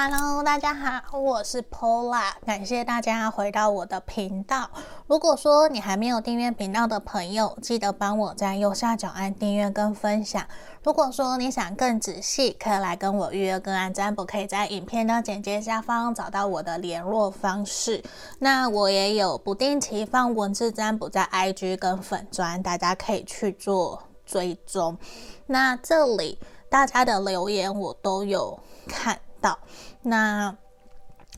[0.00, 4.70] Hello，大家好，我是 Paula，感谢大家回到我的频道。
[5.08, 10.46] 如果说你还没有订阅频道的朋友，记得帮我在右下角按订阅跟分享。
[10.84, 18.00] 如果说你想更仔细，可以来跟我预约个案占卜，可以在影片的简介下方找到我的联络方式。
[18.38, 24.96] 那我也有不定期放文字占卜在 IG 跟粉专，大家可以去做追踪。
[25.46, 26.38] 那这里
[26.70, 29.58] 大家的留言我都有看到，
[30.02, 30.56] 那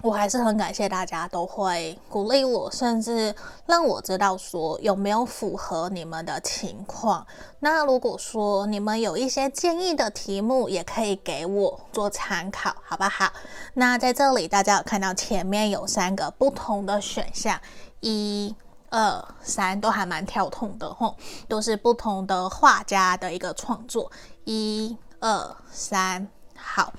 [0.02, 3.34] 我还是很感谢大家都会鼓励我，甚至
[3.66, 7.26] 让我知道说有没有符合你们的情况。
[7.58, 13.30] 那如果说你们有一些建议的题目，也可以给我做参考，好不好？
[13.74, 17.60] 那在这里大家有看到前面有三个不同的选项，
[18.00, 18.54] 一、
[18.88, 21.14] 二、三都还蛮跳痛的吼，
[21.46, 24.10] 都是不同的画家的一个创作。
[24.44, 26.90] 一、二、三，好。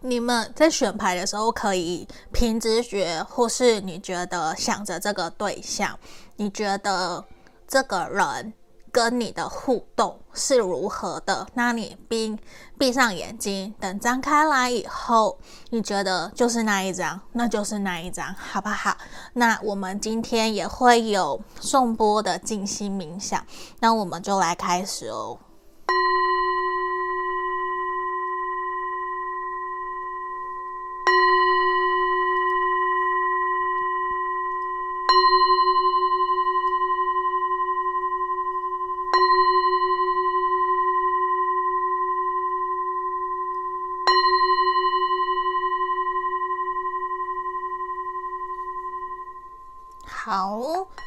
[0.00, 5.98] 你们在选牌的时候，可以凭直觉，或是你觉得想着这个对象，
[6.36, 7.24] 你觉得
[7.66, 8.52] 这个人
[8.92, 11.46] 跟你的互动是如何的？
[11.54, 12.38] 那你闭
[12.78, 15.36] 闭上眼睛，等张开来以后，
[15.70, 18.96] 你觉得就是那一张，那就是那一张，好不好？
[19.32, 23.44] 那我们今天也会有颂钵的静心冥想，
[23.80, 25.40] 那我们就来开始哦。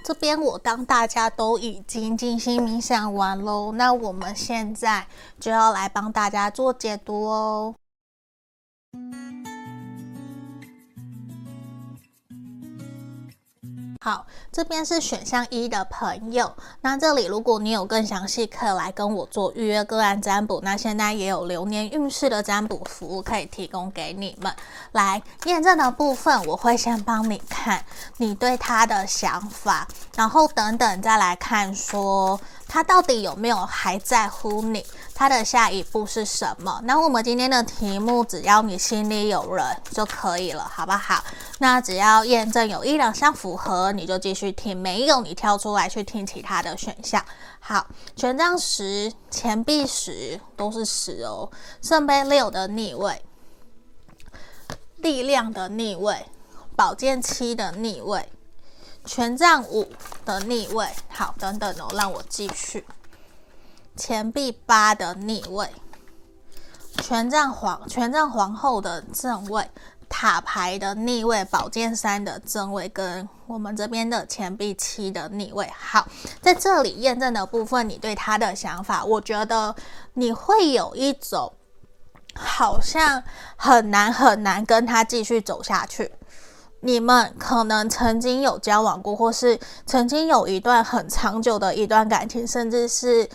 [0.04, 5.08] 这边我当大家都已经静心冥想完喽，那我们现在
[5.40, 7.76] 就要来帮大家做解读哦。
[14.04, 16.52] 好，这边是选项一的朋友。
[16.82, 20.60] 那这里如果你有更详细，可以来跟我做预约个案占卜。
[20.64, 24.52] 那现在也有流年运势的占卜服务可以提供给你们。
[24.94, 27.86] 来验证的部分，我会先帮你看
[28.18, 34.84] 你对他的想法，然后等等再来看说他到底有没有还在乎你。
[35.22, 36.82] 他的下一步是什么？
[36.84, 41.24] 那我们今天的题目，只要你心里有人就可以了，好不好？
[41.60, 47.24] 那只要验证有一两项符合，你就继续听；没有，你跳出来去听其他的选项。
[47.60, 51.52] 好，权杖十、钱币十都是十哦。
[51.84, 53.22] 圣杯六的逆位，
[54.96, 56.26] 力量的逆位，
[56.76, 58.28] 宝剑七的逆位，
[59.06, 59.88] 权杖五
[60.26, 60.88] 的逆位。
[61.10, 62.84] 好，等等哦，让我继续。
[64.02, 65.70] 钱币八的逆位，
[67.04, 69.70] 权杖皇权杖皇后的正位，
[70.10, 75.70] 塔牌的逆位，宝剑三的正位，跟我们这边的钱币七的逆位。
[75.78, 76.08] 好，
[76.42, 79.76] 在这里验证的部分，你对他的想法，我觉得
[80.16, 81.54] 你会有一种
[82.34, 83.22] 好像
[83.56, 86.12] 很难很难跟他继续走下去。
[86.80, 93.30] 你们可能曾经有交往过，或是曾经有一段很长久的一段感情，甚至是。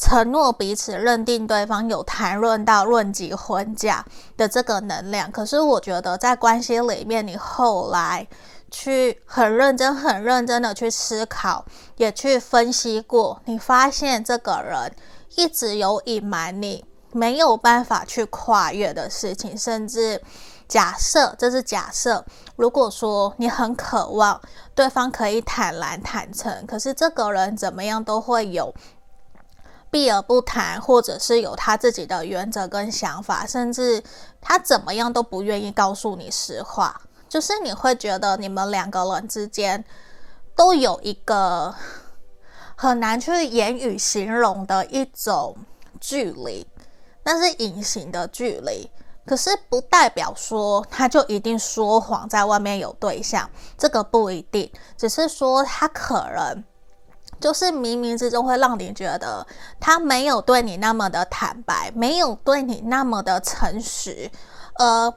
[0.00, 4.02] 承诺彼此，认定对方，有谈论到论及婚嫁
[4.34, 5.30] 的这个能量。
[5.30, 8.26] 可是我觉得在关系里面，你后来
[8.70, 11.66] 去很认真、很认真的去思考，
[11.98, 14.90] 也去分析过，你发现这个人
[15.36, 16.82] 一直有隐瞒你，
[17.12, 19.56] 没有办法去跨越的事情。
[19.56, 20.22] 甚至
[20.66, 22.24] 假设，这是假设，
[22.56, 24.40] 如果说你很渴望
[24.74, 28.74] 对方可以坦然坦诚，可是这个人怎么样都会有。
[29.90, 34.02] 避而不谈，或者是有他自己的原则跟想法，甚至
[34.40, 39.84] 他怎么样都不愿意告诉你实话，就是你会觉得你们两个人之间
[40.54, 41.74] 都有一个
[42.76, 45.56] 很难去言语形容的一种
[46.00, 46.66] 距离，
[47.24, 48.88] 那是隐形的距离。
[49.26, 56.64] 可是不代表说他就一定说谎，在外面有对象，这个不一定，只是说他可能。
[57.40, 59.46] 就是冥冥之中会让你觉得
[59.80, 64.30] 他没有对你那么的坦白，没有对你那么的诚实，
[64.74, 65.12] 呃，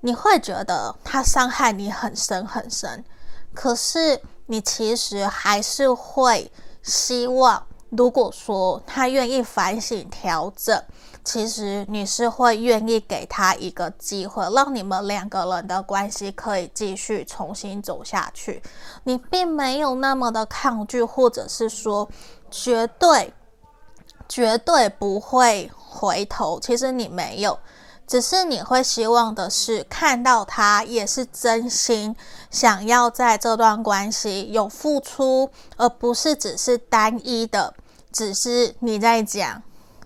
[0.00, 3.04] 你会觉得他伤害你很深很深。
[3.52, 6.50] 可是你其实还是会
[6.82, 10.82] 希望，如果说他愿意反省调整。
[11.24, 18.62] 其实你是会愿意给他一个机会，让你们两个人的关系可以继续重新走下去。
[19.04, 22.06] 你并没有那么的抗拒，或者是说
[22.50, 23.32] 绝对
[24.28, 26.60] 绝对不会回头。
[26.60, 27.58] 其实你没有，
[28.06, 32.14] 只是你会希望的是看到他也是真心
[32.50, 35.48] 想要在这段关系有付出，
[35.78, 37.72] 而不是只是单一的，
[38.14, 39.60] 只是你在讲，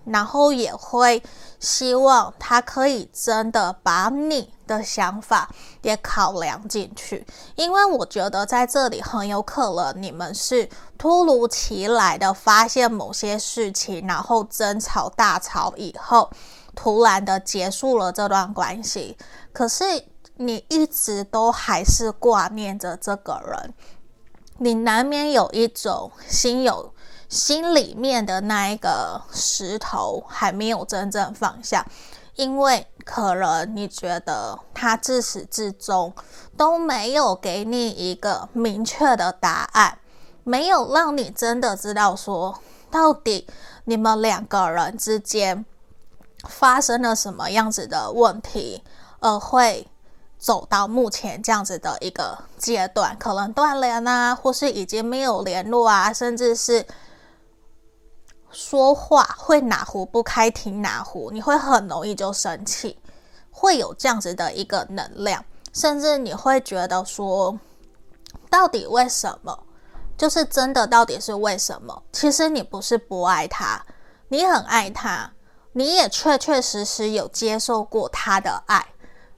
[0.07, 1.23] 然后也会
[1.61, 5.49] 希望他可以真的把你的想法
[5.83, 7.25] 也考量进去，
[7.55, 16.31] 因为我觉得在这里很有可能你们是突如其来的发现某些事情，然后争吵大吵以后。
[16.75, 19.17] 突然的结束了这段关系，
[19.53, 19.83] 可是
[20.37, 23.75] 你一直都还是挂念着这个人，
[24.59, 26.95] 你难免有一种心有
[27.29, 31.87] 心里面的那一个石头还没有真正放下，
[32.37, 36.13] 因为可能你觉得他自始至终
[36.57, 39.99] 都没有给你一个明确的答案，
[40.45, 42.59] 没有让你真的知道说
[42.91, 43.47] 到底
[43.85, 45.65] 你们两个人之间。
[46.49, 48.85] 发生了什么样子的问题，
[49.19, 49.89] 而会
[50.39, 53.17] 走到目前这样子的一个阶段？
[53.19, 56.87] 可能断联啊，或是已经没有联络啊，甚至是
[58.51, 62.99] 说话会哪壶不开提哪壶，你会很容易就生气，
[63.51, 67.59] 会有这样子的一个能量，甚至你会觉得说，
[68.51, 69.65] 到底为什么？
[70.17, 72.03] 就是真的，到底是为什么？
[72.13, 73.85] 其实你不是不爱他，
[74.29, 75.31] 你很爱他。
[75.75, 78.85] 你也确确实实有接受过他的爱，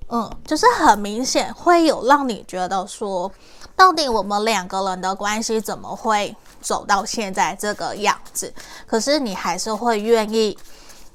[0.09, 3.31] 嗯，就是很明显会有让你觉得说，
[3.77, 8.53] 到底我们两个人的关系怎么会走到现在这个样子？
[8.87, 10.57] 可是你还是会愿意，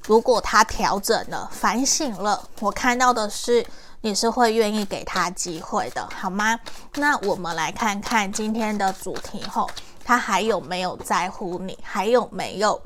[0.08, 3.66] 如果他调整了、反省了，我看到的是
[4.02, 6.60] 你是会愿意给他机会的，好吗？
[6.96, 9.70] 那我们来看看今天的主题后，
[10.04, 11.78] 他还有没有在乎你？
[11.82, 12.82] 还有没有？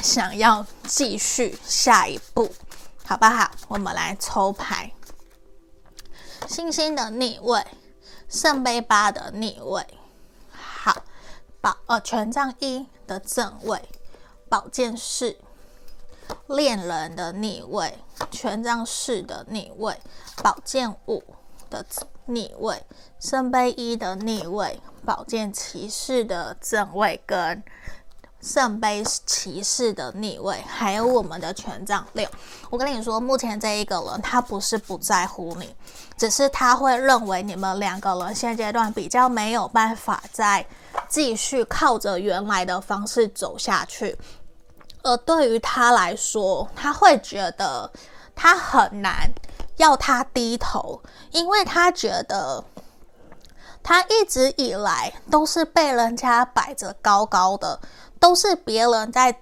[0.00, 2.48] 想要继续下一步，
[3.04, 3.50] 好不好？
[3.66, 4.92] 我们来抽牌：
[6.46, 7.66] 星星的逆位，
[8.28, 9.84] 圣杯八的逆位，
[11.86, 13.82] 呃权杖一的正位，
[14.48, 15.36] 宝剑四，
[16.46, 17.98] 恋人的逆位，
[18.30, 20.00] 权杖四的逆位，
[20.42, 21.22] 宝剑五
[21.70, 21.84] 的
[22.26, 22.84] 逆位，
[23.18, 27.62] 圣杯一的逆位，宝剑骑士的正位跟。
[28.40, 32.28] 圣杯骑士的逆位，还有我们的权杖六。
[32.70, 35.74] 我跟你说，目前这一个人他不是不在乎你，
[36.16, 40.64] 只是他会认为你们两个人现阶段比较没有办法再
[41.08, 44.16] 继续靠着原来的方式走下去。
[45.02, 47.90] 而对于他来说，他会觉得
[48.36, 49.28] 他很难
[49.78, 51.02] 要他低头，
[51.32, 52.62] 因为他觉得
[53.82, 57.80] 他一直以来都是被人家摆着高高的。
[58.18, 59.40] 都是别人在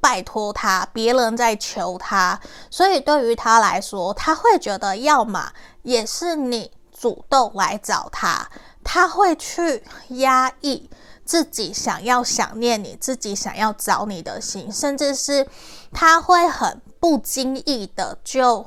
[0.00, 2.40] 拜托他，别人在求他，
[2.70, 5.52] 所以对于他来说，他会觉得要么
[5.82, 8.48] 也是你主动来找他，
[8.82, 10.90] 他会去压抑
[11.24, 15.46] 自己想要想念你、自己想要找你的心，甚至是
[15.92, 18.66] 他会很不经意的就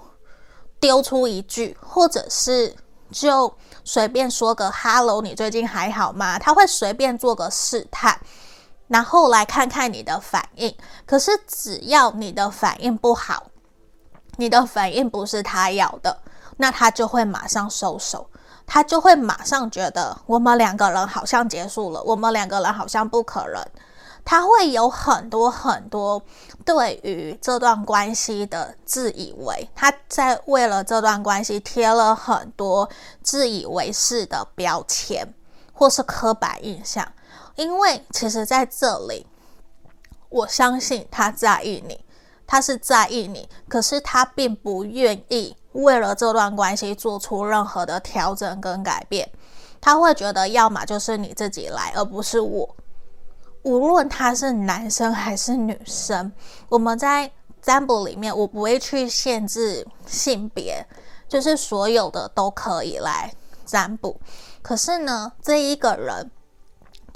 [0.80, 2.74] 丢出一句，或者是
[3.12, 3.54] 就
[3.84, 6.40] 随便说个 “hello”，你最近还好吗？
[6.40, 8.20] 他会随便做个试探。
[8.88, 13.48] 然后来看看你的反应，可是只要你的反应不好，
[14.38, 16.20] 你的反应不是他要的，
[16.58, 18.30] 那他就会马上收手，
[18.68, 23.66] 他就会马上觉得我们两个人好像结束了，我们两个人好像不可能，
[24.24, 26.22] 他会有很多很多
[26.64, 32.88] 对于这段关系的自以为，他在为了这段关系贴了很多
[33.24, 35.34] 自以为是的标签
[35.74, 37.08] 或是刻板印象。
[37.56, 39.26] 因为其实在这里，
[40.30, 42.04] 我相信他在意你，
[42.46, 49.32] 他是在意你，可是他并不愿意为了这段关系做出任何的调整跟改变。
[49.80, 52.76] 他会觉得，要么就是你自己来，而不是我。
[53.64, 56.32] 无论他是男生还是女生，
[56.68, 57.32] 我们在
[57.62, 60.86] 占卜里面，我不会去限制性别，
[61.30, 63.34] 就是所有的都可以来
[63.66, 64.20] 占卜。
[64.62, 66.30] 可是呢，这一个人。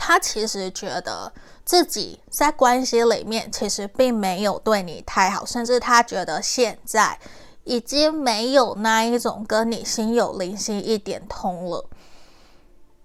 [0.10, 1.32] 他其实觉得
[1.64, 7.20] 自己在关系里面其实并没有对你太好，甚至他觉得现在
[7.64, 11.88] 已经没有那一种跟你心有灵犀一点通了。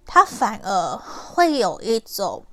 [0.07, 2.43] 他反而会有一种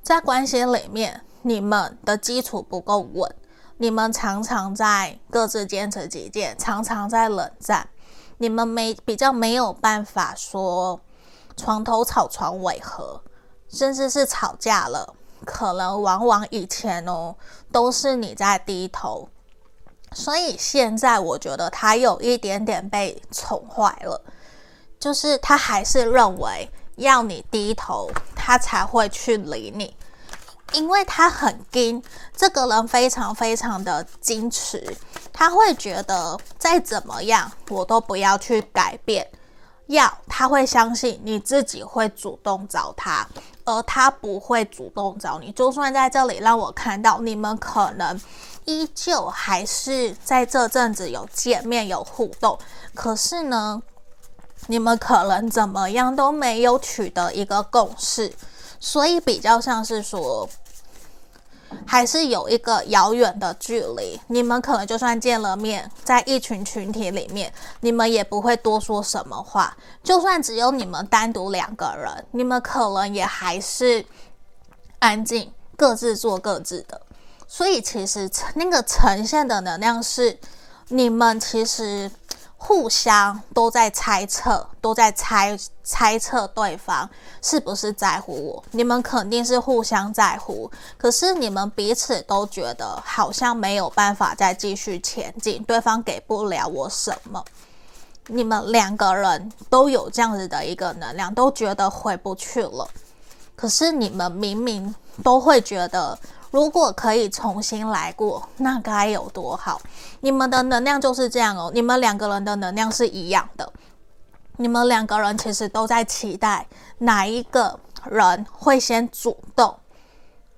[0.00, 3.34] 在关系里面你们的基础不够稳，
[3.78, 7.88] 你们常常在各自坚持己见，常常在冷战，
[8.38, 11.00] 你们没比较没有办法说。
[11.56, 13.20] 床头吵，床尾和，
[13.68, 17.34] 甚至是吵架了，可能往往以前哦，
[17.70, 19.28] 都是你在低头，
[20.12, 24.20] 所以现在我觉得他有一点点被宠坏了，
[24.98, 29.96] 就是他还是认为要你低头，他才会去理你，
[30.72, 32.02] 因为他很矜，
[32.36, 34.96] 这个人非常非常的矜持，
[35.32, 39.28] 他会觉得再怎么样我都不要去改变，
[39.86, 43.26] 要他会相信你自己会主动找他，
[43.64, 48.20] 而他不会主动找你，就算在这里让我看到你们可能。
[48.66, 52.58] 依旧还是在这阵子有见面有互动，
[52.94, 53.82] 可是呢，
[54.68, 58.32] 你们可能怎么样都没有取得一个共识，
[58.80, 60.48] 所以比较像是说，
[61.86, 64.20] 还是有一个遥远的距离。
[64.28, 69.76] 你们可能就算见了面，在一群群体里面，你们也不会多说什么话。
[70.02, 74.04] 就算只有你们单独两个人，你们可能也还是
[74.98, 77.00] 安静，各自做各自的。
[77.46, 80.38] 所以其实那个呈现的能量是，
[80.88, 82.10] 你们其实
[82.66, 87.08] 互相都在猜测，都在猜猜测对方
[87.42, 88.64] 是不是在乎我。
[88.70, 97.44] 你们肯定是互相在乎，可是你们彼此都觉得好像没有办法再继续前进，对方给不了我什么。
[98.28, 102.88] 你们两个人都有这样子的一个能量，都觉得回不去了。
[103.54, 106.18] 可是你们明明都会觉得。
[106.54, 109.82] 如果可以重新来过，那该有多好！
[110.20, 113.72] 你们的能量就是这样哦，你们两个人的能量是一样的。
[114.58, 116.64] 你们两个人其实都在期待
[116.98, 119.76] 哪一个人会先主动。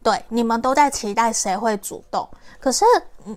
[0.03, 2.29] 对，你们都在期待谁会主动。
[2.61, 2.85] 可是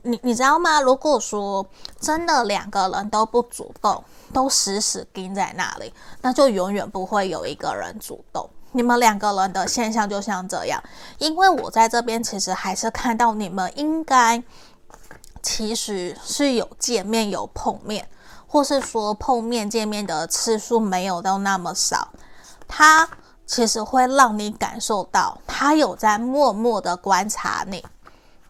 [0.03, 0.81] 你你知道吗？
[0.81, 1.65] 如果说
[2.01, 8.49] 真的两个人都不主动，都死死盯在那里，那就永远不会有一个人主动。
[8.71, 10.81] 你们两个人的现象就像这样，
[11.17, 14.43] 因为我在这边其实还是看到你们应该
[15.41, 18.07] 其实是有见面有碰面，
[18.45, 22.09] 或是说碰面见面的次数没有到那么少，
[22.67, 23.09] 他
[23.47, 27.83] 其实会让你感受到他有在默默的观察你，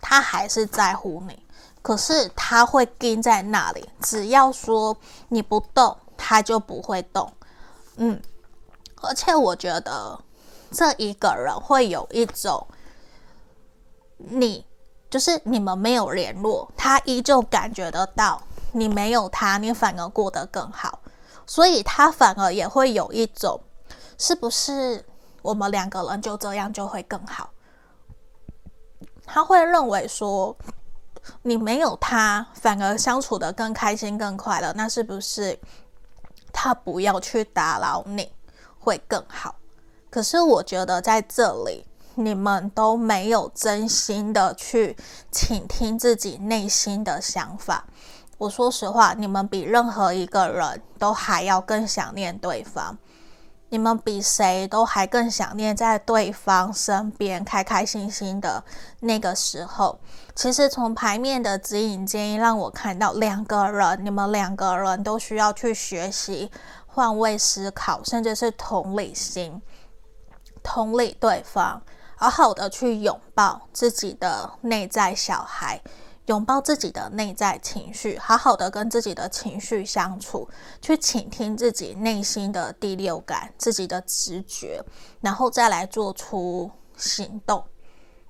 [0.02, 1.42] 他还是在乎你，
[1.82, 4.98] 可是他会盯在那里，只要说
[5.30, 7.32] 你不动，他就不会动，
[7.96, 8.20] 嗯。
[9.01, 10.20] 而且我觉得
[10.72, 12.68] 这一个人会有一种，
[14.18, 14.65] 你
[15.10, 18.41] 就是你们没有联络，他依旧感觉得到
[18.74, 21.00] 你没有他，你反而过得更好，
[21.46, 23.60] 所以他反而也会有一种，
[24.18, 25.03] 是不是
[25.41, 27.50] 我们两个人就这样就会更好？
[29.25, 30.56] 他会认为说
[31.44, 35.58] 你没有他，反而相处得更开心、更快乐，那是不是
[36.51, 38.32] 他不要去打扰你？
[38.80, 39.56] 会更好，
[40.10, 44.98] 可是我觉得在这里你们都没有真心的去
[45.32, 47.86] 倾听自己内心的想法。
[48.38, 52.98] 我说实话，你们比任何一个人都还要更想念对方，
[53.68, 58.64] 你们比谁都还更想念在对方身边开开心心的
[59.02, 60.00] 那个时候。
[60.34, 66.50] 其实从牌面的指引建议让我看到，两个人，你们两个人都需要去学习。
[67.00, 69.62] 换位思考，甚至是同理心，
[70.62, 71.82] 同理对方，
[72.18, 75.82] 好好的去拥抱自己的内在小孩，
[76.25, 80.50] 拥抱自己的内在情绪，好好的跟自己的情绪相处，
[80.82, 84.84] 去倾听自己内心的第六感，自己的直觉，
[85.22, 87.63] 然后再来做出行动。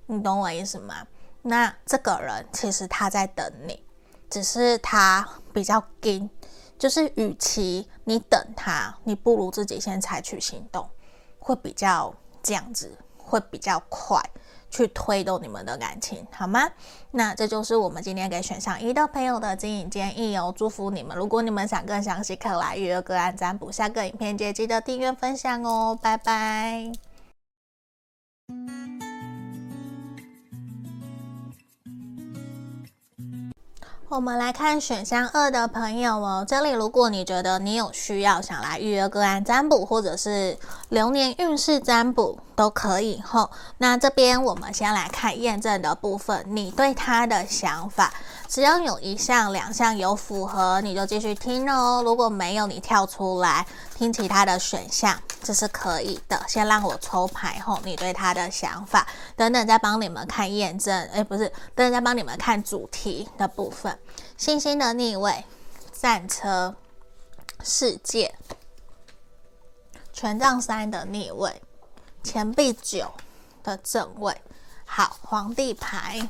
[0.06, 1.08] 你懂我意思吗？
[1.42, 3.84] 那这个人其实他在等你，
[4.30, 5.84] 只是他比较。
[6.80, 10.90] 就是，与其你等他，你不如自己先采取行动，
[11.38, 14.18] 会比较这样子，会比较快
[14.72, 16.72] 去推动你们的感情，好吗？
[17.12, 20.54] 那这就是我们今天给选项一的朋友的经营建议哦。
[20.56, 21.18] 祝福你们！
[21.18, 23.70] 如果你们想更详细，可来预约个案占卜。
[23.70, 27.09] 下个影片记得订阅分享哦，拜拜。
[34.10, 40.58] 我们来看选项二的朋友哦，这里如果你觉得你有需要想来预约个案占卜，或者是
[40.90, 43.52] 流年运势占卜都可以吼。
[43.78, 48.12] 那这边我们先来看验证的部分，你对他的想法。
[48.50, 52.02] 只要有一项、两项有符合，你就继续听哦。
[52.04, 53.64] 如果没有，你跳出来
[53.96, 56.44] 听其他的选项，这是可以的。
[56.48, 61.00] 先让我抽牌后，你对他的想法，等等再帮你们看验证。
[61.10, 63.96] 诶，不是，等等再帮你们看主题的部分。
[64.36, 65.46] 星星的逆位，
[65.92, 66.74] 战车，
[67.64, 68.34] 世界，
[70.12, 71.62] 权杖三的逆位，
[72.24, 73.12] 钱币九
[73.62, 74.36] 的正位。
[74.86, 76.28] 好，皇帝牌。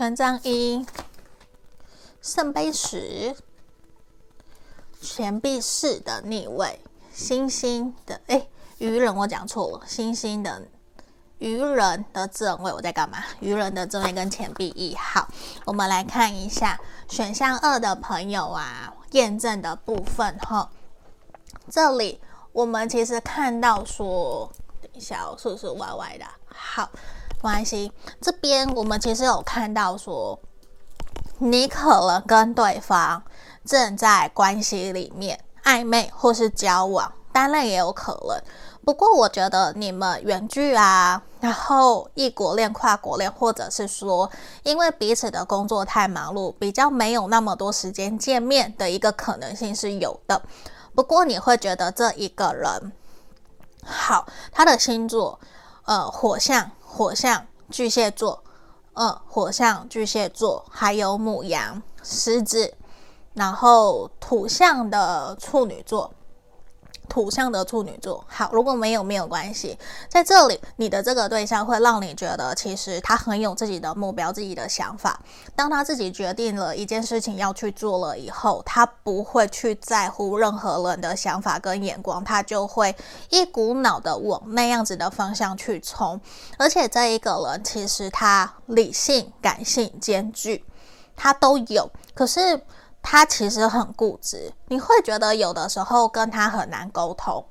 [0.00, 0.86] 权杖一，
[2.22, 3.36] 圣杯十，
[4.98, 6.80] 钱币四的逆位，
[7.12, 10.62] 星星的哎，愚人我讲错了，星星的
[11.36, 13.22] 愚人的正位，我在干嘛？
[13.40, 15.28] 愚人的正位跟钱币一号，
[15.66, 20.70] 我们来看一下选项二的朋友啊，验证的部分哈，
[21.68, 22.18] 这里
[22.52, 24.50] 我们其实看到说。
[24.98, 26.26] 小是不是歪歪的？
[26.48, 26.90] 好，
[27.40, 27.92] 关系。
[28.20, 30.38] 这边我们其实有看到说，
[31.38, 33.22] 你可能跟对方
[33.64, 38.40] 正在关系里面暧昧或是交往，当然也有可能。
[38.82, 44.30] 不过我觉得你们远距啊，然后异国恋、跨国恋，或者是说
[44.62, 50.40] 因为彼此的工作太忙碌，比较没有那么多时间见面的一个可能性是有的。
[50.94, 52.92] 不过你会觉得这一个人。
[53.84, 55.38] 好，他的星座，
[55.84, 58.42] 呃，火象，火象，巨蟹座，
[58.94, 62.74] 呃，火象，巨蟹座，还有母羊、狮子，
[63.34, 66.12] 然后土象的处女座。
[67.10, 69.76] 土象的处女座，好，如果没有没有关系，
[70.08, 75.20] 在这里你的这个对象会让你觉得，其实他很有自己的目标、自己的想法。
[75.56, 82.94] 当他自己决定了一件事情要去做了以后，他不会去在乎任何人的想法跟眼光，他就会
[83.28, 86.20] 一股脑的往那样子的方向去冲。
[86.56, 90.64] 而且这一个人其实他理性、感性兼具，
[91.16, 92.62] 他都有，可是。
[93.02, 97.44] 他其实很固执，你会觉得有的时候跟他很难沟通。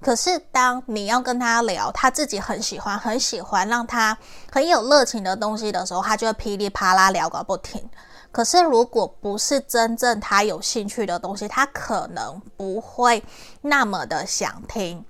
[0.00, 4.16] 可是当你要跟他聊，他自己很喜欢、很喜欢让他
[4.52, 7.88] 很有热情的东西的时候，他就会噼里啪啦聊个不停。
[8.30, 13.22] 可是如果不是真正他有兴趣的东西，他可能不会
[13.62, 15.04] 那么的想听。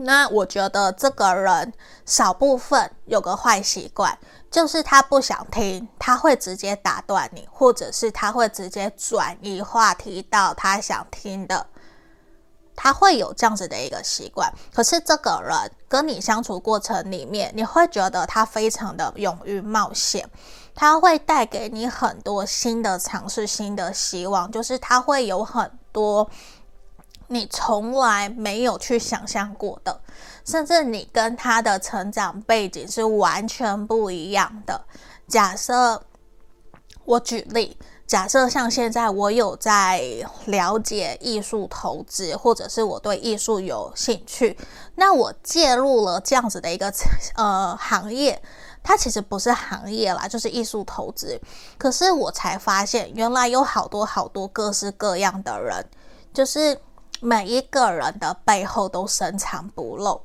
[0.00, 1.72] 那我觉得这个人
[2.06, 4.16] 少部分有个坏习惯。
[4.50, 11.66] 就是他不想听，他会直接打断你，或者是他会直接转移话题到他想听的，
[12.74, 14.52] 他会有这样子的一个习惯。
[14.72, 20.28] 可是这个人跟你相处过程里面，你会觉得他非常的勇于冒险，
[20.74, 26.30] 他会带给你很多新的尝试、新的希望，就是他会有很多。
[27.30, 30.00] 你从来没有去想象过的，
[30.46, 34.80] 甚至你跟他的成长背景是完全不一样的。
[35.26, 36.02] 假设
[37.04, 40.02] 我举例，假设像现在我有在
[40.46, 44.56] 了解艺术投资，或者是我对艺术有兴趣，
[44.94, 46.90] 那我介入了这样子的一个
[47.34, 48.40] 呃行业，
[48.82, 51.38] 它其实不是行业啦，就是艺术投资。
[51.76, 55.84] 可是我才发现，原来有好多好多各式各样的人，
[56.32, 56.80] 就是。
[57.20, 60.20] 每一个人的背后都深藏不露，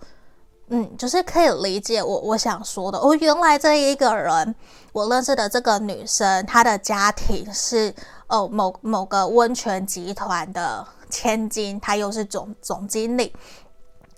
[0.68, 2.98] 嗯，就是可以理解我我想说的。
[2.98, 4.56] 哦，原来这一个人，
[4.92, 7.94] 我认识的这个女生，她的家庭是
[8.28, 13.34] 哦某某个温泉集团的千金，她又是总总经理。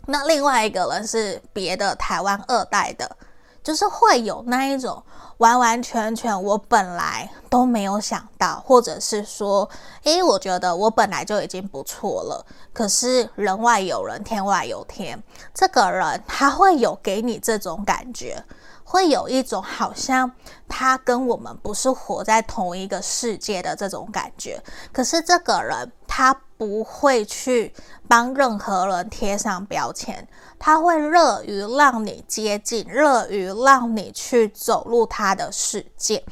[0.07, 3.17] 那另外一个人是别的台湾二代的，
[3.63, 5.01] 就是会有那一种。
[5.37, 9.69] 完完全全，我本来都没有想到，或者是说，
[10.03, 12.45] 诶，我觉得我本来就已经不错了。
[12.71, 15.21] 可是人外有人，天外有天，
[15.53, 18.43] 这个人他会有给你这种感觉，
[18.83, 20.31] 会有一种好像
[20.67, 24.61] 他跟我们不是活在同一个世界的这种感觉。
[24.93, 27.73] 可是这个人他不会去
[28.07, 30.27] 帮任何人贴上标签。
[30.57, 36.23] 他会乐于让你接近，乐于让你去走入他的世界。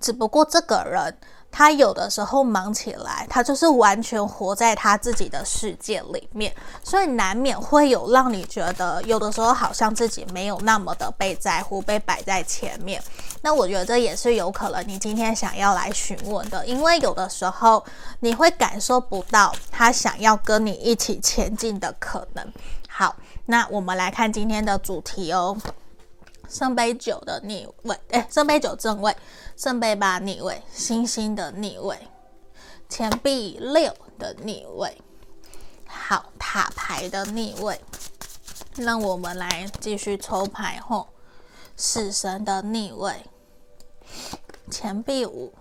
[0.00, 1.16] 只不过这个人，
[1.50, 13.02] 他有的时候忙起来，他就是完全活在他自己的世界里面，所以难免会有让你觉得有的时候好像自己没有那么的被在乎，被摆在前面。
[13.42, 17.84] 那我觉得这也是有可能你今天想要来询问的，因为有的时候
[18.20, 22.52] 你会感受不到他想要跟你一起前进的可能。
[22.88, 23.16] 好。
[23.50, 25.56] 那我们来看今天的主题哦，
[26.48, 29.14] 圣杯九的逆位，哎，圣杯九正位，
[29.56, 32.08] 圣杯八逆位，星星的逆位，
[32.88, 35.00] 钱币六的逆位，
[35.86, 37.78] 好，塔牌的逆位。
[38.76, 41.08] 那我们来继续抽牌后，
[41.76, 43.26] 死神的逆位，
[44.70, 45.52] 钱币五，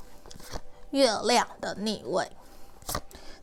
[0.92, 2.32] 月亮的逆位，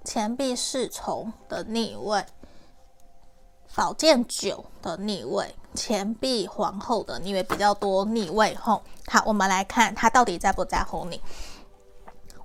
[0.03, 2.25] 钱币侍从的逆位。
[3.75, 8.83] 宝剑九的逆位，钱币皇后的逆位比较多逆位吼。
[9.09, 11.21] 好，我们来看他到底在不在乎你。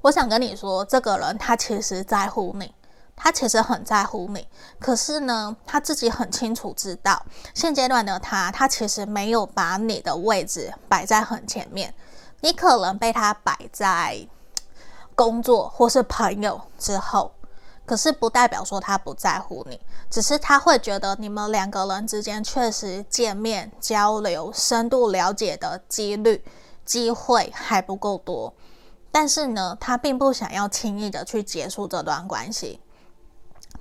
[0.01, 2.73] 我想跟你说，这个人他其实在乎你，
[3.15, 4.47] 他其实很在乎你。
[4.79, 11.93] 可是呢，他自己很清楚知道，现阶段的他，他其实没有把你的位置摆在很前面。
[12.41, 14.25] 你可能被他摆在
[15.13, 17.31] 工作或是朋友之后，
[17.89, 26.45] 可是不代表说他不在乎你，只是他会觉得你们两个人之间确实见面交流、深度了解的几率、
[26.85, 28.53] 机会还不够多。
[29.09, 32.79] 但是呢，他并不想要轻易的去结束这段关系，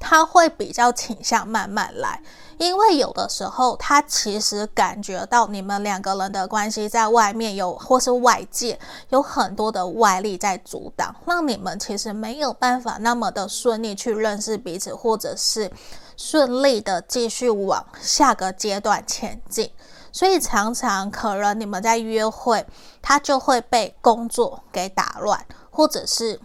[0.00, 2.22] 他会比较倾向慢慢来，
[2.58, 8.78] 因为有的时候他其实感觉到你们两个人的关系在外面有或是外界
[9.10, 15.70] 有很多的外力在阻挡，让你们其实没有办法那么的顺利去认识彼此，或者是
[16.16, 19.70] 顺利的继续往下个阶段前进。
[20.10, 22.66] 所以常常可能你们在约会，
[23.00, 26.40] 他就会被工作给打乱，或者是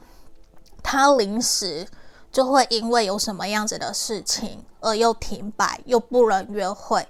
[0.83, 1.87] 他临时
[2.33, 7.07] 就会因为有什么样子的事情而又停摆，又不能约会。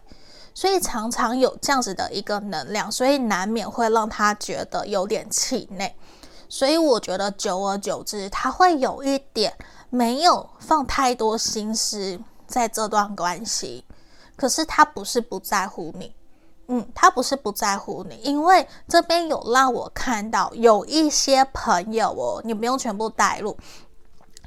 [0.53, 5.95] 所以常常有这样子的一个能量，所以难免会让他觉得有点气馁。
[6.47, 9.51] 所以我觉得久而久之，他会有一点
[9.89, 13.83] 没有放太多心思在这段关系。
[14.35, 16.13] 可是他不是不在乎你。
[16.67, 23.55] 嗯，他不是不在乎你，因为这边有让我看到有一些朋友哦，你不用全部带入。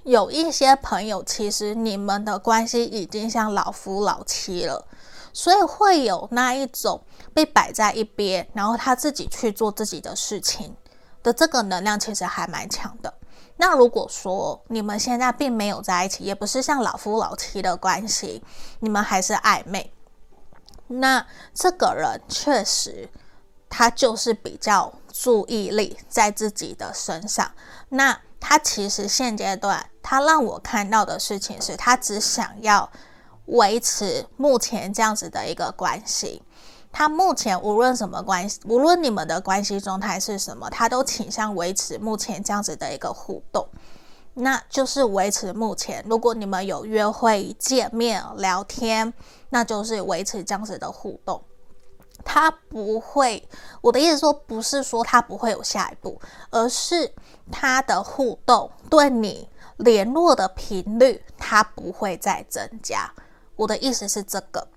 [0.07, 4.87] 有一些朋友，其实你们的关系已经像老夫老妻了，
[5.33, 7.03] 所以会有那一种
[7.35, 10.73] 被摆在一边，然后他自己去做自己的事情
[11.25, 13.12] 的这个能量，其实还蛮强的。
[13.57, 18.40] 那如果说你们现在并没有在一起，也不是像老夫老妻的关系，
[18.79, 19.92] 你们还是暧昧。
[20.87, 23.11] 那这个人确实，
[23.69, 27.51] 他就是比较注意力在自己的身上。
[27.88, 32.90] 那他其实现阶段，他让我看到的事情是，他只想要
[33.46, 36.42] 维持目前这样子的一个关系。
[36.92, 43.68] 他目前无论什么关系，无论你们的关系状态是什么，他都倾向维持目前这样子的一个互动。
[44.33, 49.12] 那就是维持目前，如果你们有约会、见面、聊天，
[49.51, 51.42] 那就是维持这样子的互动。
[52.27, 53.49] 他不会，
[53.81, 57.15] 我的意思说，不是说他不会有下一步，而是
[57.51, 63.11] 他的互动对你联络的频率，他不会再增加。
[63.55, 64.69] 我的意思是这个。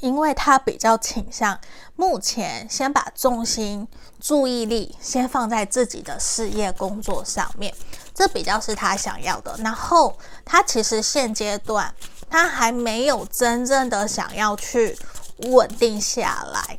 [0.00, 1.56] 因为他比较倾向
[1.94, 3.86] 目前先把重心、
[4.18, 7.72] 注意力先放在自己的事业工作上面，
[8.12, 9.54] 这比较是他想要的。
[9.58, 11.94] 然后他其实现阶段
[12.28, 14.98] 他还没有真正的想要去
[15.50, 16.78] 稳定下来。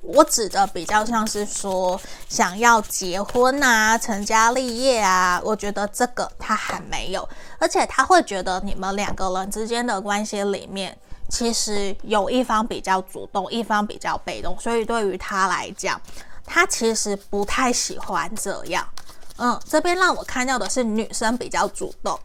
[0.00, 1.98] 我指的比较像是说
[2.28, 7.26] 想要结婚啊、成家立业啊，我觉得这个他还没有，
[7.58, 10.96] 而且他会觉得你们两个人之间的关系里面。
[11.30, 15.98] 其实有一方比较主动，一方比较被动，所以对于他来讲，
[16.44, 18.86] 他其实不太喜欢这样。
[19.38, 22.20] 嗯，这边让我看到的是女生比较主动，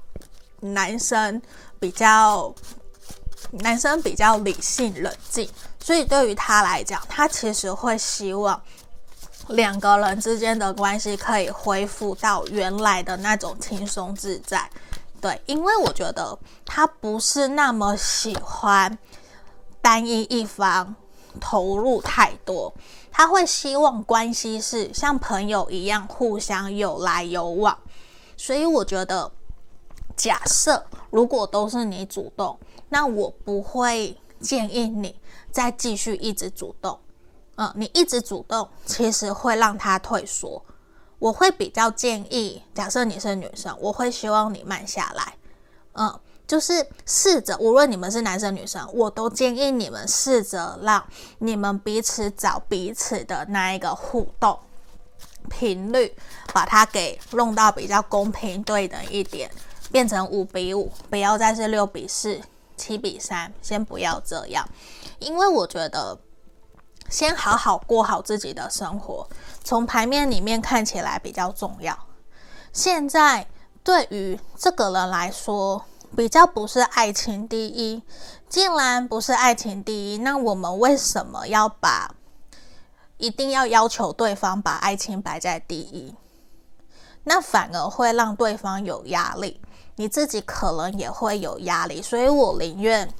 [0.60, 1.42] 男生
[1.80, 2.54] 比较
[3.52, 5.50] 男生比较理性冷静，
[5.80, 8.62] 所以对于他来讲，他其实会希望
[9.48, 14.70] 两个人之间的关系可以恢复到原来的那种轻松自在。
[15.22, 18.98] 对，因为我觉得他不是那么喜欢
[19.82, 20.96] 单一一方
[21.42, 22.74] 投入太多，
[23.12, 27.78] 他会希望关系是像朋友一样互相有来有往。
[28.38, 29.30] 所以我觉得，
[30.20, 35.18] 假设如果都是你主动，那我不会建议你
[35.50, 37.00] 再继续一直主动。
[37.56, 40.62] 嗯，你一直主动，其实会让他退缩。
[41.20, 45.36] 我会比较建议，假设你是女生，我会希望你慢下来，
[45.94, 51.02] 嗯，就是试着，无论你们是男生女生，我都建议你们试着让
[51.38, 54.60] 你们彼此找彼此的那一个互动
[55.50, 56.14] 频率，
[56.54, 59.50] 把它给弄到比较公平对等一点，
[59.92, 62.42] 变成五比五，不要再是六比四、
[62.78, 64.68] 七比三，先不要这样，
[65.20, 66.20] 因为我觉得。
[67.12, 69.28] 先好好过好自己的生活，
[69.64, 71.98] 从牌面里面看起来比较重要。
[72.72, 73.48] 现在
[73.84, 75.84] 对于这个人来说，
[76.16, 78.04] 比较不是爱情第一。
[78.48, 82.14] 既然不是爱情第一，那我们为什么要把
[83.18, 86.14] 一定要要求对方把爱情摆在第一？
[87.24, 89.60] 那反而会让对方有压力，
[90.00, 92.02] 你自己可能也会有压力。
[92.02, 93.14] 所以我宁愿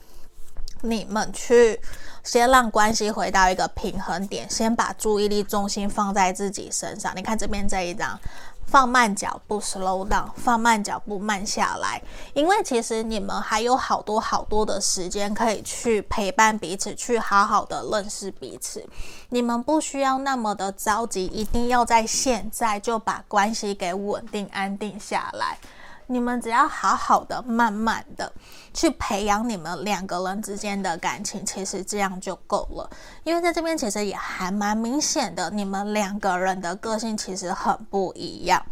[0.82, 1.80] 你们去。
[2.22, 7.12] 先让关系回到一个平衡点，先把注意力重心放在自己身上。
[7.16, 8.20] 你看这边这一张，
[8.68, 12.00] 放慢脚步，slow down，放慢脚步，慢下来。
[12.34, 18.86] 因为其实你们还有好多好多的时间可以去陪伴彼此，去好好的认识彼此。
[19.30, 25.58] 你们不需要那么的着急，一定要在现在就把关系给稳定安定下来。
[26.12, 28.34] 你们只要好好的、慢慢的
[28.74, 32.90] 去培养你们两个人之间的感情，其实这样就够了。
[33.24, 38.66] 因为在这边其实也还蛮明显的，你们两个人的个性其实很不一样，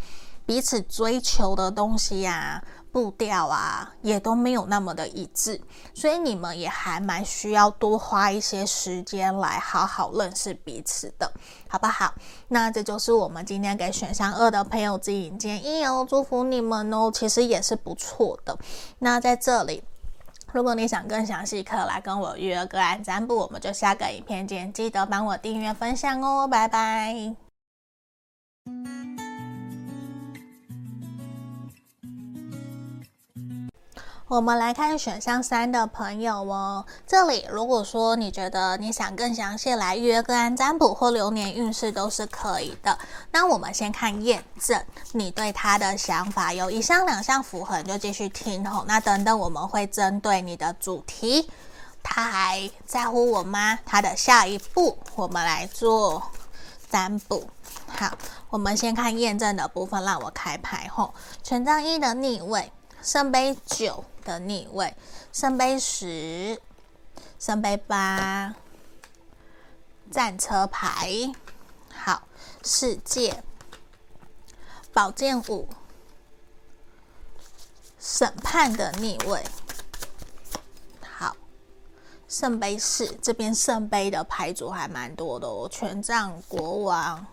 [0.48, 2.60] 彼此追求的东西呀、
[2.92, 5.62] 步调啊，也都没有那么的一致，
[5.94, 11.32] 所以你们也还蛮需要多花一些时间来好好认识彼此的，
[11.70, 12.14] 好不好？
[12.48, 18.58] 那这就是我们今天给选项二的朋友指引建议哦，祝福你们哦，其实也是不错的。
[19.00, 19.84] 那在这里，
[20.52, 27.36] 如果你想更详细，可来跟我预约个案占卜，我们就下个影片见，记得帮我订阅分享哦，拜拜。
[34.28, 43.00] 我们来看选项三的朋友哦，这里如果说你觉得你想更详细来预约个案占卜或流年运势都是可以的。
[43.32, 48.84] 那我们先看验证你对他的想法，有以上两项符合就继续听吼。
[48.86, 51.50] 那等等我们会针对你的主题，
[52.04, 53.80] 他还在乎我吗？
[53.86, 56.22] 他的下一步我们来做
[56.90, 57.48] 占卜。
[57.88, 58.12] 好，
[58.50, 61.14] 我们先看验证的部分，让我开牌吼。
[61.42, 64.04] 权杖一的逆位，圣杯九。
[64.28, 64.94] 的逆位，
[65.32, 66.62] 圣杯十，
[67.40, 68.54] 圣杯八，
[70.12, 71.32] 战车牌，
[71.90, 72.28] 好，
[72.62, 73.42] 世界，
[74.92, 75.70] 宝剑五，
[77.98, 79.42] 审判的逆位，
[81.02, 81.38] 好，
[82.28, 87.26] 圣杯四，这边圣杯的牌组还蛮多的哦，权杖国王。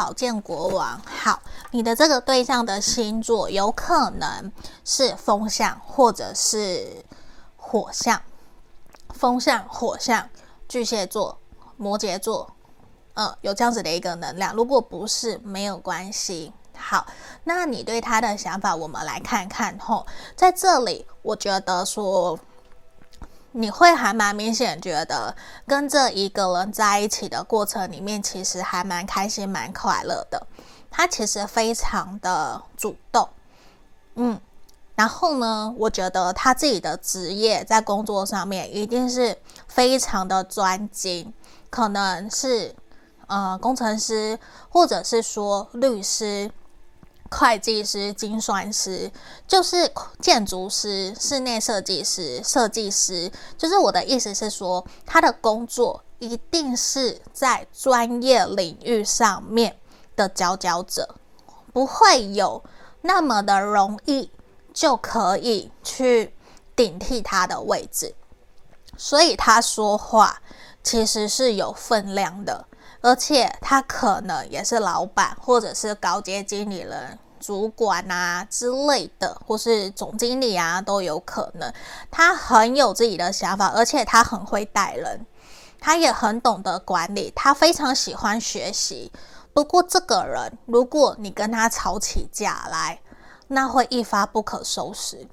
[0.00, 4.50] 宝剑国王，好，你的这个对象的星座有可能
[4.82, 7.04] 是风象或者是
[7.54, 8.22] 火象，
[9.10, 10.26] 风象、火象，
[10.66, 11.38] 巨蟹座、
[11.76, 12.50] 摩羯座，
[13.12, 14.54] 嗯，有这样子的一个能量。
[14.54, 16.54] 如果不是，没有关系。
[16.74, 17.06] 好，
[17.44, 22.40] 那你对他的想法，我们来看看吼，在这里，我觉得说。
[23.52, 25.34] 你会还蛮明显觉得
[25.66, 30.46] 跟这一个人在一起的过程里面，其实还蛮开心、蛮快乐的。
[30.90, 33.28] 他其实非常的主动，
[34.14, 34.40] 嗯，
[34.94, 39.36] 然后呢，我觉得他自己的职业在工作上面一定是
[39.66, 41.32] 非常的专精，
[41.70, 42.74] 可能是
[43.26, 46.50] 呃工程师，或者是说律师。
[47.30, 49.10] 会计师、精算师，
[49.46, 49.90] 就是
[50.20, 59.78] 建筑师、室内设计师、设计师，就是我的意思是说，他的工作一定是在专业领域上面
[60.16, 61.14] 的佼佼者，
[61.72, 62.62] 不会有
[63.02, 64.30] 那么的容易
[64.74, 66.34] 就可以去
[66.74, 68.14] 顶替他的位置，
[68.96, 70.42] 所以他说话
[70.82, 72.66] 其实是有分量的。
[73.02, 81.72] 而且他可能也是老板，或者是高阶经理人、主管啊之类的，或是总经理啊都有可能。
[82.10, 85.24] 他很有自己的想法，而且他很会带人，
[85.80, 89.10] 他也很懂得管理，他非常喜欢学习。
[89.54, 93.00] 不过这个人，如果你跟他吵起架来，
[93.48, 95.26] 那会一发不可收拾，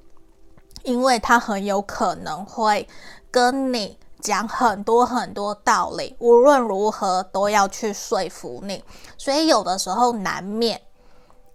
[0.83, 2.87] 因为他很有可能会
[3.29, 3.99] 跟你。
[4.19, 8.83] 讲很多很多道理，无论如何都要去说服你，
[9.17, 10.81] 所以有的时候难免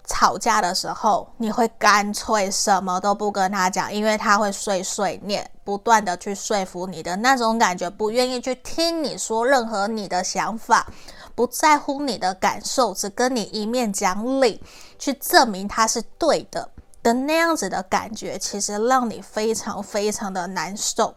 [0.05, 10.87] 吵架的时候，你会干脆什么都不跟他讲，因为他会碎碎念，不断的去说服你的那种感觉，不愿意去听你说任何你的想法，
[11.35, 14.61] 不在乎你的感受，只跟你一面讲理，
[14.99, 16.69] 去证明他是对的
[17.03, 21.15] 的那样子的感觉，其实让你非常非常的难受。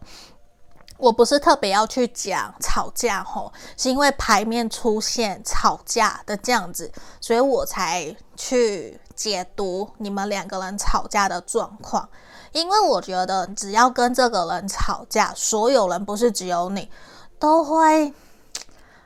[0.98, 12.08] 我不是特别要去讲吵架吼，是因为牌面出现吵架的这样子，所以我才去解读你们两个人吵架的状况。
[12.52, 16.90] 因为我觉得只要跟这个人吵架，所有人不是只有你，
[17.38, 18.14] 都会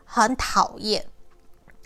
[0.05, 1.05] 很讨厌。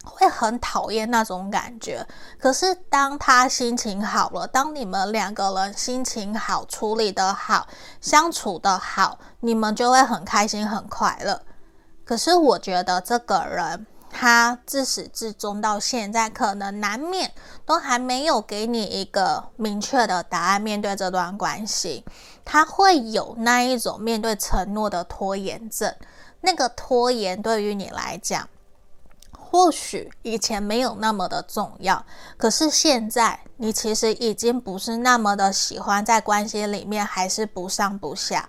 [0.04, 2.06] 会很讨厌那种感觉，
[2.38, 7.66] 可是当他心情好了，当你们两个人心情好，处理得好，
[8.00, 11.40] 相处得好，你们就会很开心、很快乐。
[12.04, 17.32] 可是我觉得这个人，他自始至终到现在，可能难免
[17.64, 20.60] 都还没有给你一个明确的答案。
[20.60, 22.04] 面对这段关系，
[22.44, 25.92] 他会有那一种面对承诺的拖延症。
[26.42, 28.46] 那个拖延对于你来讲，
[29.54, 32.04] 或许以前没有那么的重要，
[32.36, 38.48] 可是现在你其实已经不是那么的喜欢在关系里面还是不上不下。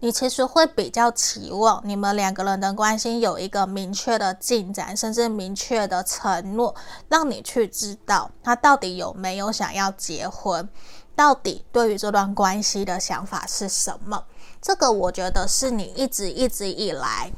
[0.00, 6.74] 你其实会比较期望你们两个人的关系有一个明确的进展，甚至明确的承诺，
[7.10, 10.66] 让你去知道他到底有没有想要结婚，
[11.14, 14.24] 到底对于这段关系的想法是什么。
[14.62, 17.30] 这个我觉得是你一直一直以来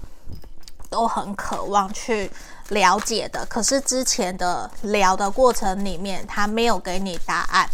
[0.89, 2.31] 都很渴望去
[2.69, 7.69] 了解的，可是之前的聊的过程里面，他没有给你答案。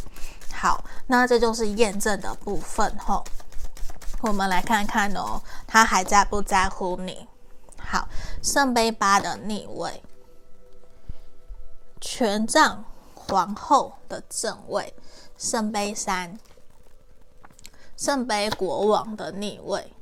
[0.52, 3.24] 好，那这就是验证的部分吼。
[4.22, 7.28] 我们来看看哦，他还在不在乎你？
[7.78, 8.08] 好，
[8.42, 10.02] 圣杯八的逆位，
[12.00, 14.94] 权杖皇后的正位，
[15.36, 16.38] 圣杯三，
[17.96, 19.92] 圣杯国王的逆位，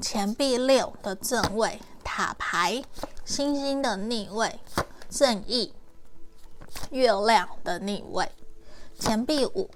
[0.00, 1.80] 钱币六的正位，
[2.14, 2.84] 塔牌，
[3.24, 4.60] 星星的逆位，
[5.08, 5.72] 正义，
[6.90, 8.30] 月亮的逆位，
[8.98, 9.70] 钱币五。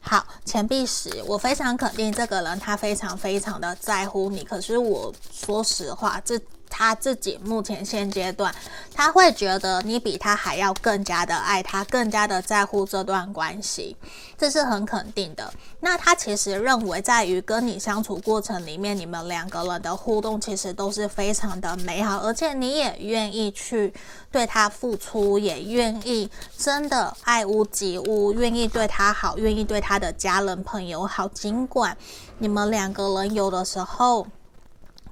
[0.00, 4.42] 好，钱币十，我非常肯定这个人，他非常非常的在乎你。
[4.42, 6.40] 可是我说实话，这。
[6.70, 8.54] 他自己目前现阶段，
[8.94, 13.96] 他会觉得你比他还要更加的爱他，更加的在乎这段关系，
[14.38, 15.52] 这是很肯定的。
[15.80, 23.92] 那他其实认为，在于跟你相处过程里面，你们两个人的互动其实都是非常的美好，而且你也愿意去
[24.30, 31.26] 对他付出，也愿意真的爱屋及乌，愿意对他好，愿意对他的家人朋友好。
[31.28, 31.96] 尽管
[32.38, 34.26] 你们两个人有的时候。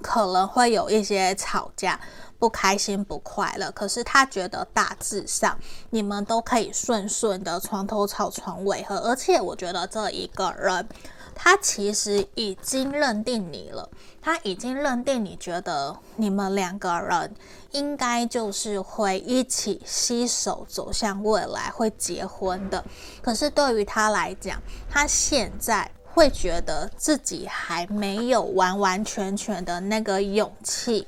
[0.03, 2.01] 可能会有一些吵架，
[2.39, 3.71] 不开心、不快乐。
[3.73, 5.59] 可是他觉得大致上
[5.91, 8.97] 你们都可以顺顺的床头吵床尾和。
[8.99, 10.89] 而且我觉得这一个人，
[11.35, 13.89] 他其实已经认定你了，
[14.21, 17.35] 他已经认定你觉得你们两个人
[17.73, 22.85] 应该就是会一起携手走向未来，会结婚的。
[23.21, 25.91] 可是对于他来讲，他现在。
[26.19, 31.07] 会觉得自己还没有完完全全的那个勇气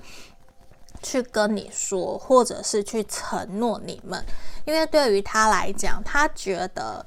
[1.03, 4.25] 去跟你说，或者是去承诺你们，
[4.65, 7.05] 因为对于他来讲，他觉得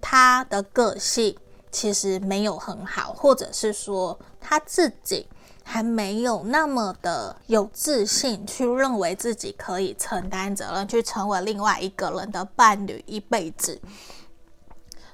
[0.00, 1.38] 他的个性
[1.70, 5.28] 其实没有很好，或者是说他自己
[5.62, 13.80] 还没有那么的有自信，去认为自己可以承担责任，去成为另外一个人的伴侣一辈子。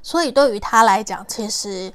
[0.00, 1.92] 所以对于他来讲，其实。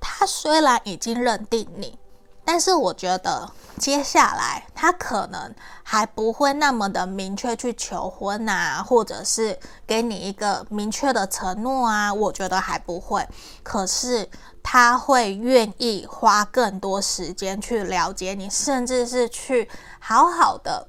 [0.00, 1.98] 他虽然已经认定你，
[2.44, 13.28] 但是我觉得接下来他可能还不会那么的明确去求婚啊，或者是给你一个明确的承诺啊，我觉得还不会。
[13.62, 14.28] 可是
[14.62, 20.88] 他会愿意花更多时间去了解你，甚至是去好好的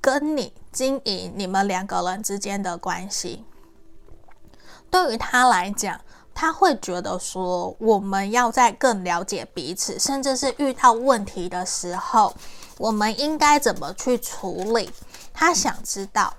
[0.00, 3.44] 跟你经营你们两个人之间的关系。
[4.88, 6.00] 对于他来讲。
[6.38, 12.34] 他会觉得说，我们要在更了解彼此，甚至是遇到问题的时候，
[12.76, 14.90] 我们应该怎么去处理？
[15.32, 16.34] 他想知道，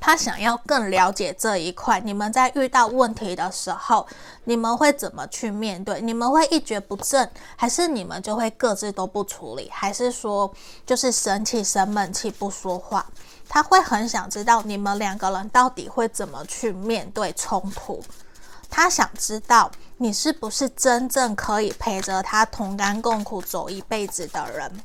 [0.00, 2.00] 他想要更了解这一块。
[2.00, 4.06] 你们在遇到问题的时候，
[4.44, 6.00] 你们会怎么去面对？
[6.00, 9.68] 你们会一蹶不振，还是你们就会各自都不处理？
[9.70, 10.50] 还是说
[10.86, 13.04] 就是生气、生闷气不说话？
[13.46, 18.02] 他会很想知道你们两个人到底会怎么去面对冲突。
[18.76, 24.84] 他想知道你是不是真正可以陪着他同甘共苦走一辈子的人，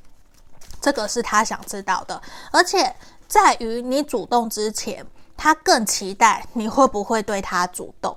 [0.80, 2.21] 这个是他想知道的。
[2.52, 2.95] 而且
[3.28, 5.04] 在于你主动之前，
[5.36, 8.15] 他更期待你会不会对他主动。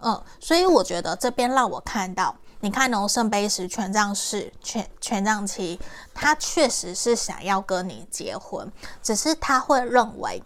[0.00, 5.78] 嗯，所以我觉得这边让我看到，你看哦，圣杯十、权杖四、权权杖七，
[6.14, 10.42] 他确实是想要跟你结婚，只是他会认为。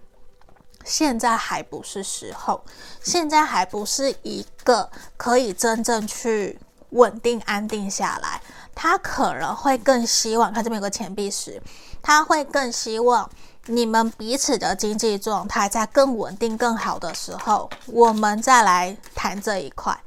[0.89, 2.65] 现在还不是时候，
[3.03, 6.59] 现在还不是一个可以真正去
[6.91, 8.41] 稳定安定下来。
[8.75, 11.61] 他可能会更希望，看这边有个钱币十，
[12.01, 13.29] 他会更希望
[13.67, 20.01] 你们彼此的经济状态在更稳定、更好的时候，我们再来谈这一块。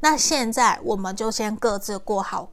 [0.00, 2.48] 那现在我们就先各自过好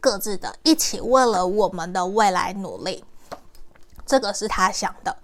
[0.00, 3.02] 各自的，一起为了我们的未来努力。
[4.04, 5.16] 这个是他想的。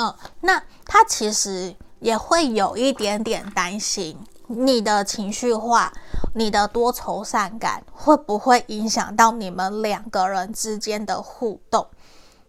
[0.00, 5.92] 嗯，那他其实也会有一点点担心你的情绪化，
[6.36, 11.88] 你的多愁善感会不会影响到你们两个人之间的互动？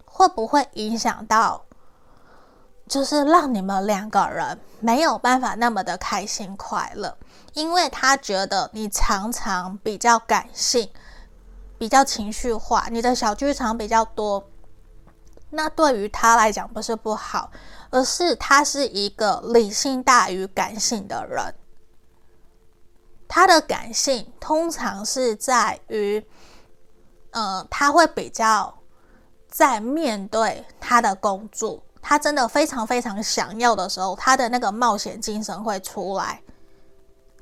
[0.05, 1.63] 会不会影响到，
[2.87, 7.17] 就是让你们两个人没有办法那么的开心快乐？
[7.53, 10.87] 因为他觉得你常常比较感性，
[11.79, 14.43] 比较情绪化，你的小剧场比较多。
[15.51, 17.51] 那对于他来讲不是不好，
[17.89, 21.55] 而是他是一个理性大于感性的人。
[23.27, 26.25] 他的感性通常是在于，
[27.31, 28.79] 呃，他会比较
[29.47, 36.41] 在面对他的工作，他真的非常非常想要的时候，他的那个冒险精神会出来。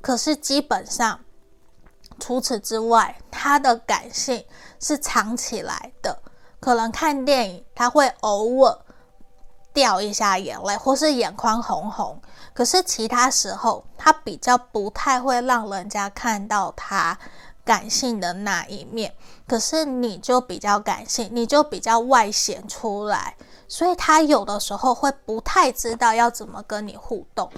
[0.00, 1.18] 可是基本上，
[2.20, 4.44] 除此之外，他的感性
[4.78, 6.22] 是藏起来的。
[6.60, 8.78] 可能看电影，他会偶尔
[9.72, 12.20] 掉一下眼泪，或是眼眶红红。
[12.52, 17.16] 可是其他时候，他比较不太会让人家看到他
[17.64, 19.14] 感性的那一面。
[19.46, 23.36] 可是你就比较感性，你就比较外显出来，
[23.68, 27.48] 所以他有的时候会不太知道要怎么跟你互动。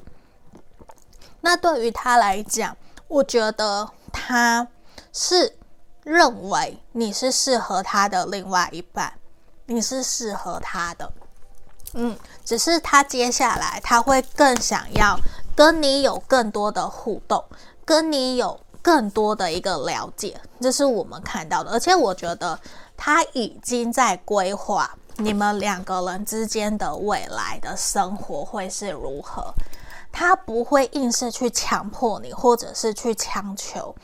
[1.40, 2.76] 那对于他来讲，
[3.08, 4.68] 我觉得他
[5.12, 5.56] 是。
[6.04, 9.12] 认为你是适合他的另外一半，
[9.66, 11.12] 你是适合他的，
[11.94, 15.18] 嗯，只是他接下来他会更想要
[15.54, 17.44] 跟你有更多的互动，
[17.84, 21.70] 跟你有更多的一个了解，这是我们看到的。
[21.70, 22.58] 而且我觉得
[22.96, 29.52] 他已经在规划你们两个人之间的未来的生活会是如何，
[30.10, 33.94] 他不会硬是去强迫你，或者是去强求。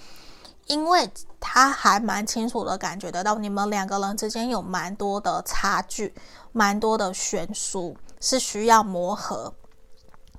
[0.66, 1.09] 因为
[1.49, 6.12] 他还蛮清楚的感觉得到，你们两个人之间有蛮多的差距，
[6.51, 9.55] 蛮多的悬殊，是需要磨合。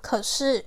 [0.01, 0.65] 可是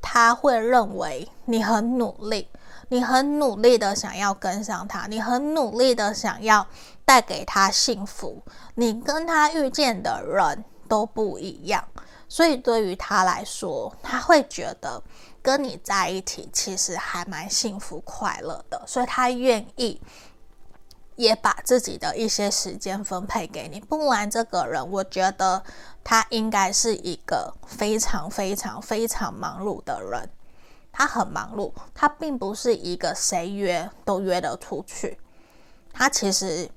[0.00, 2.48] 他会认为你很努力，
[2.88, 6.64] 你很努力的想要跟上他，你很努力的想要
[7.04, 8.40] 带给他幸福。
[8.76, 11.82] 你跟他遇见的人都不一样，
[12.28, 15.02] 所以对于他来说，他会觉得。
[15.42, 19.98] 跟你在一起其实还蛮幸福快乐的，所以他愿意
[21.16, 23.80] 也把自己的一些时间分配给你。
[23.80, 25.62] 不然这个人，我觉得
[26.04, 30.28] 他应该是一个非常非常非常忙碌的人。
[30.92, 35.18] 他很忙碌，他并不是一个谁约都约得出去。
[35.94, 36.70] 他其实，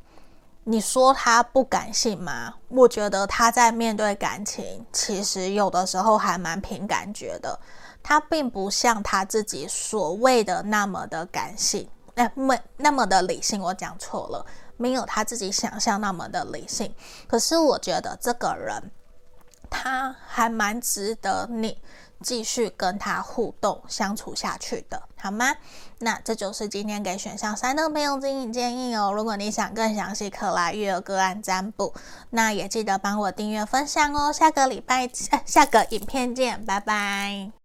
[0.65, 2.53] 你说他不感性吗？
[2.69, 7.59] 我觉得他在面对感情，其实有的时候还蛮凭感觉的。
[8.01, 13.61] 他并不像他自己所谓的那么的感性，那么那么的理性。
[13.61, 14.45] 我讲错了，
[14.75, 16.93] 没有他自己想象那么的理性。
[17.27, 18.91] 可是我觉得这个人，
[19.69, 21.81] 他还蛮值得你
[22.23, 25.53] 继续跟他互动相处下去的，好吗？
[25.99, 29.11] 那这就是今天给选项三的朋友建议建议哦。
[29.11, 31.93] 如果你想更详细，可来月儿个案占卜。
[32.31, 34.33] 那也记得帮我订阅分享哦。
[34.33, 35.09] 下个礼拜，
[35.45, 37.62] 下个影片见，拜拜。